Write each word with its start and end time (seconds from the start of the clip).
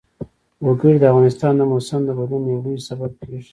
وګړي 0.65 0.97
د 0.99 1.03
افغانستان 1.11 1.53
د 1.57 1.61
موسم 1.71 2.01
د 2.05 2.09
بدلون 2.17 2.43
یو 2.51 2.63
لوی 2.65 2.77
سبب 2.89 3.11
کېږي. 3.21 3.49